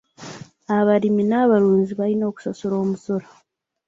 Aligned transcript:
Abalimi 0.77 1.23
n'abalunzi 1.25 1.91
balina 1.99 2.23
okusasula 2.31 2.75
omusolo. 2.83 3.27